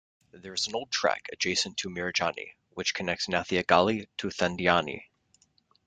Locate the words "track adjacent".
0.89-1.77